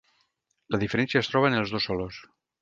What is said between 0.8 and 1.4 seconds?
diferència es